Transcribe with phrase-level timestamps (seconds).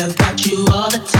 [0.00, 1.19] Say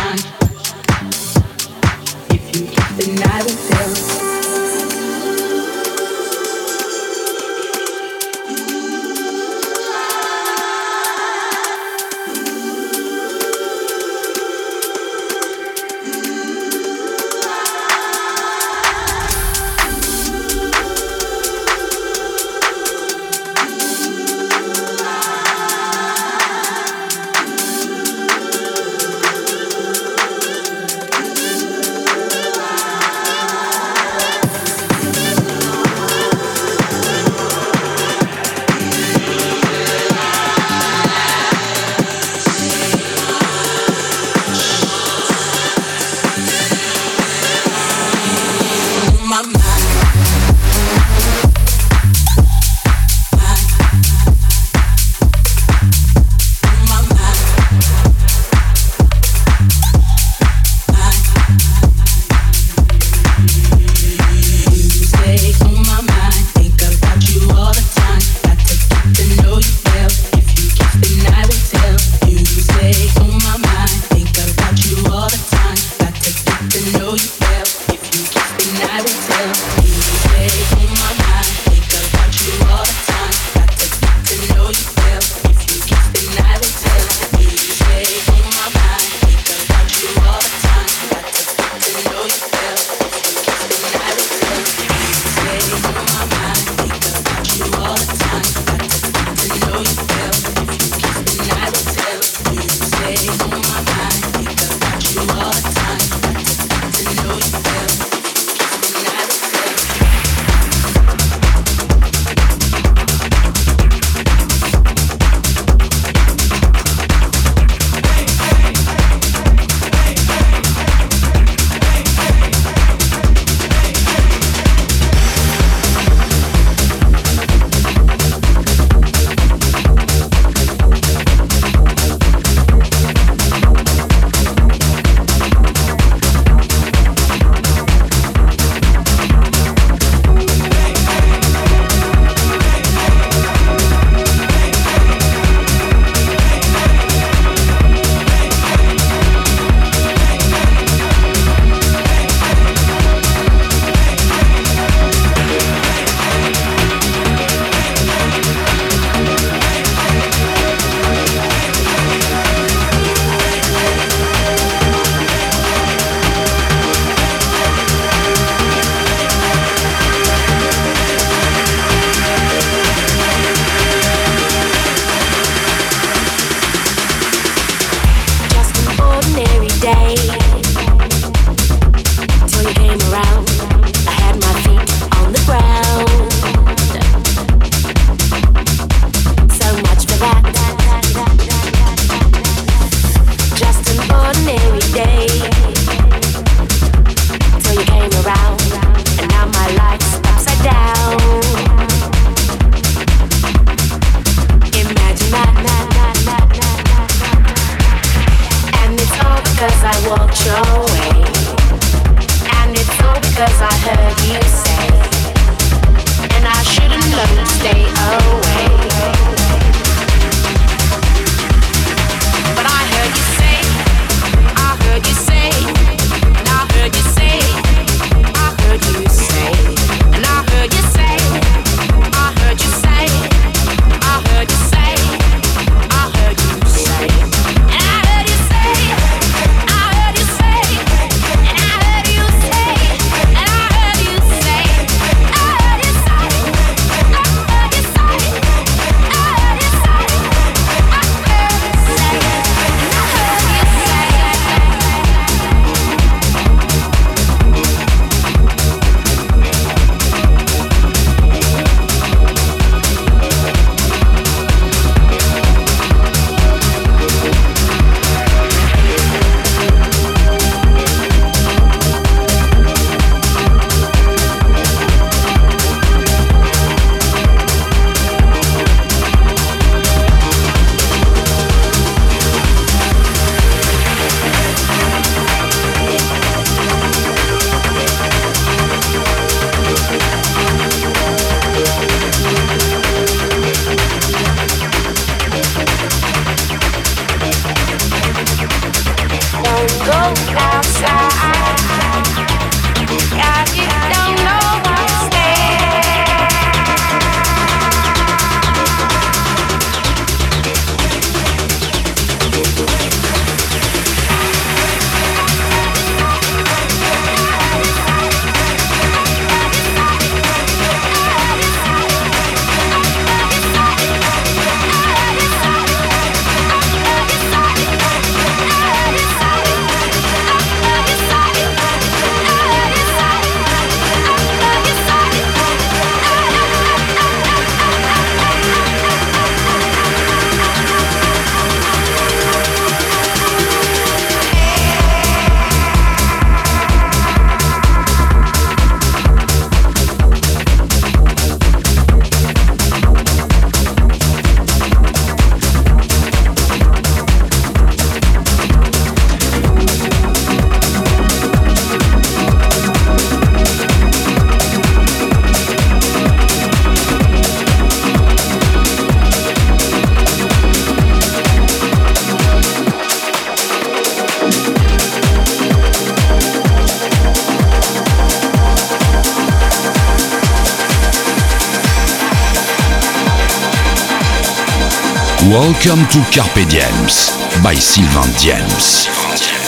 [385.50, 387.10] Welcome to Carpe Diems
[387.42, 389.39] by Sylvain Diems.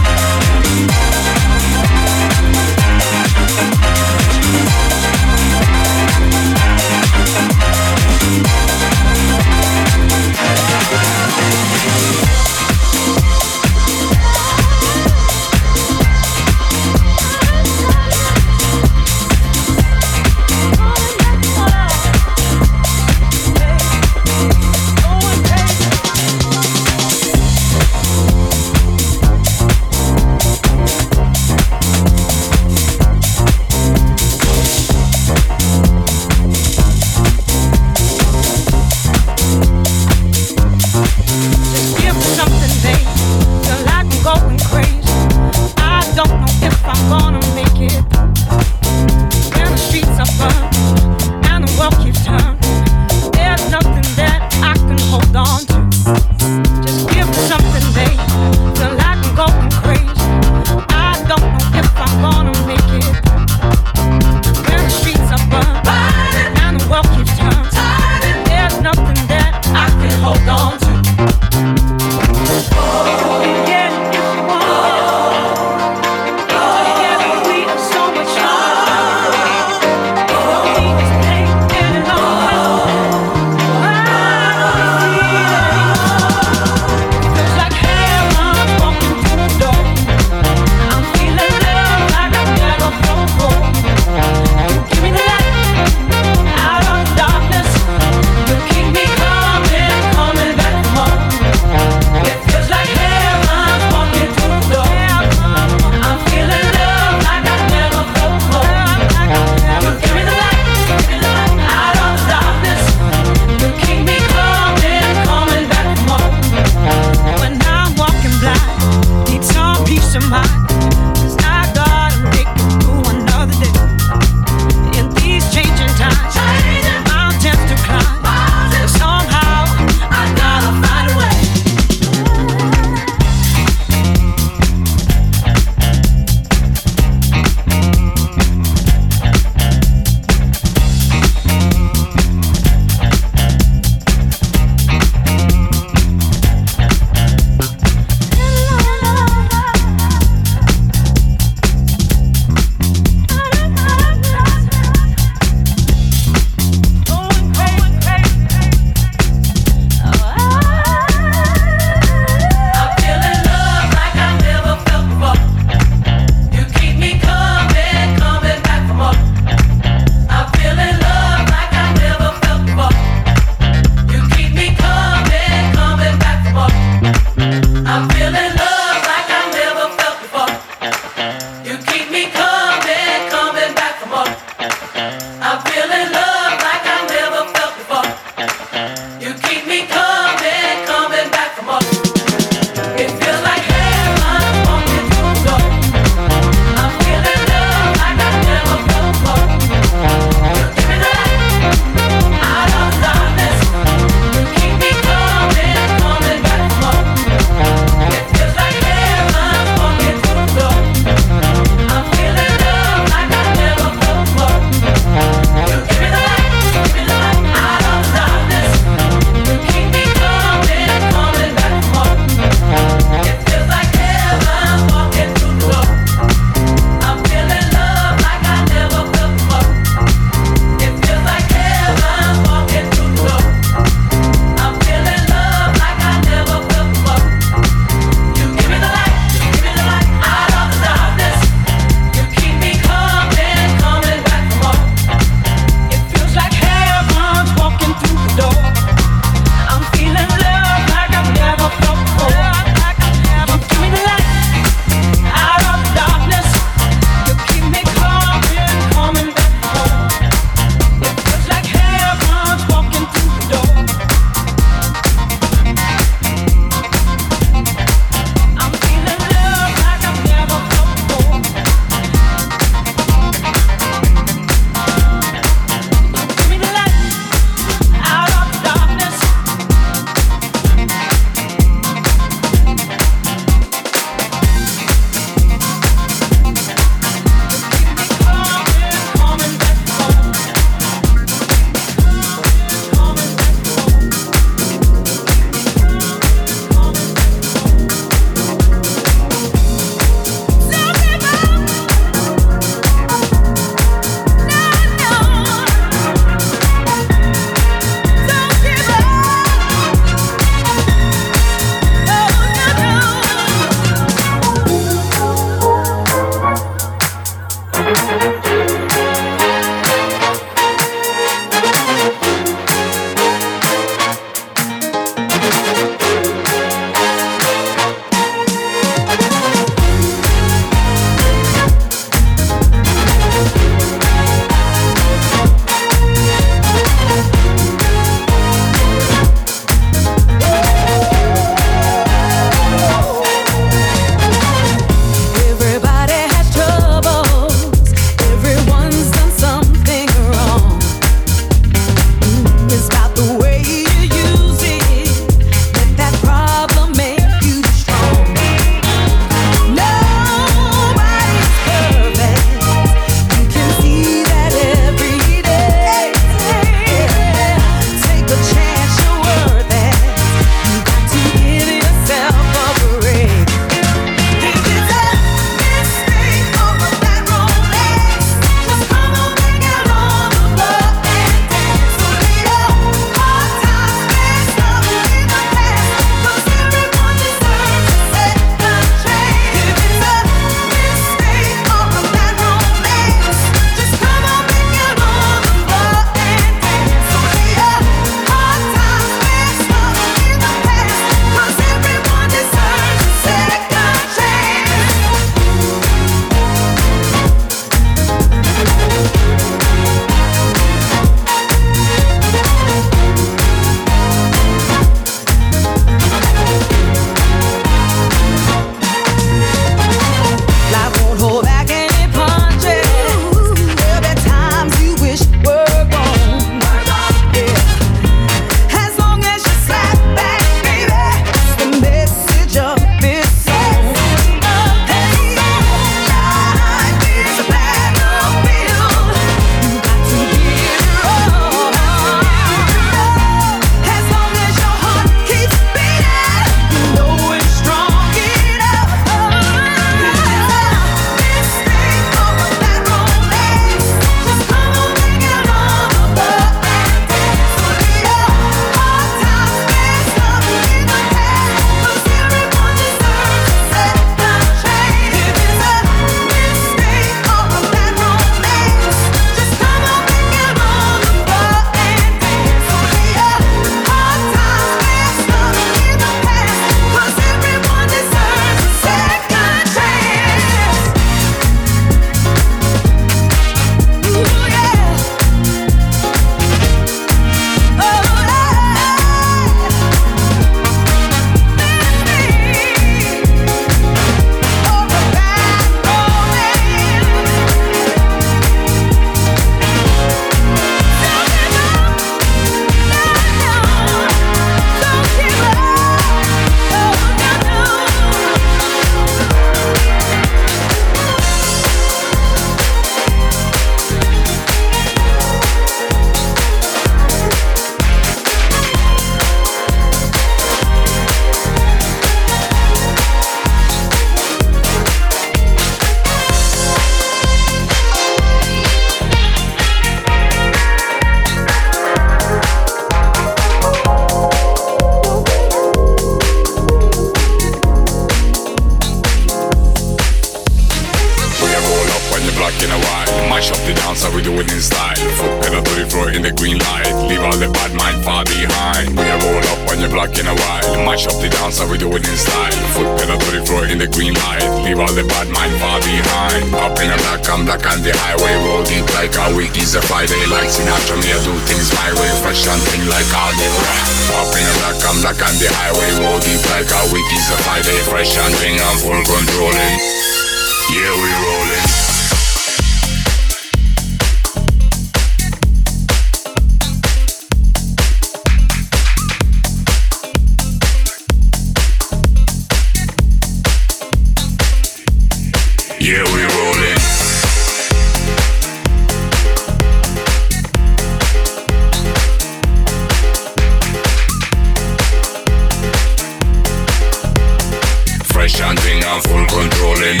[598.98, 600.00] Full controlling.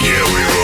[0.00, 0.57] Yeah, we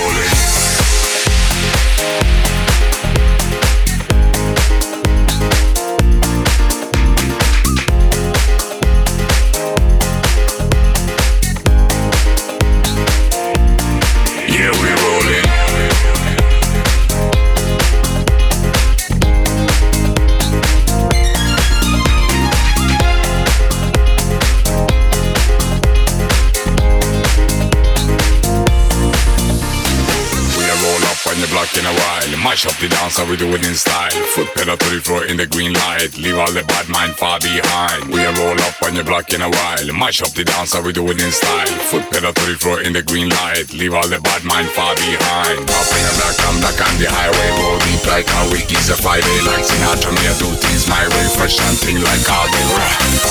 [33.34, 34.14] we do it in style.
[34.38, 36.14] Foot pedal to the floor in the green light.
[36.14, 38.06] Leave all the bad mind far behind.
[38.06, 39.90] We a roll up on the block in a while.
[39.90, 41.74] Mash up the dance, we do it in style.
[41.90, 43.74] Foot pedal to the floor in the green light.
[43.74, 45.66] Leave all the bad mind far behind.
[45.66, 47.48] Up in the black, I'm back on the highway.
[47.58, 49.38] Roll deep like a week is a Friday.
[49.42, 51.26] Like Sinatra, me I do things my way.
[51.34, 52.60] Fresh and thing like all the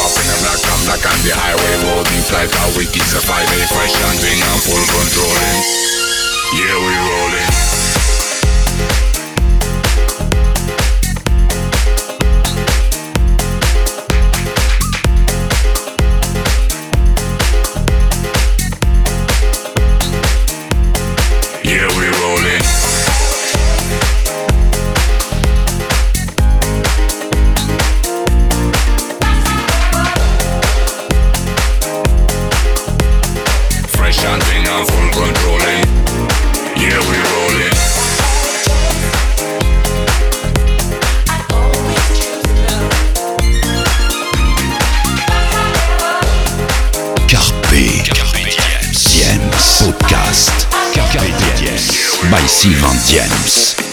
[0.03, 1.73] Up in the black, I'm back on the highway.
[1.87, 3.61] Roll deep like a week is a Friday.
[3.71, 5.59] Fresh and thing, I'm full controlling.
[6.59, 7.82] Yeah, we rolling.
[52.63, 53.92] Stephen James.